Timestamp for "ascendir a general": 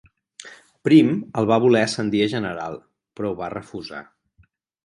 1.89-2.81